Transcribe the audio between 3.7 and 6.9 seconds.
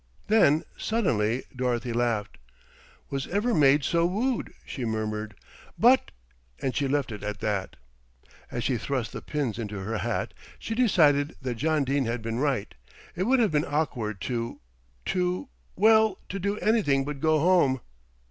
so wooed?" she murmured. "But" and she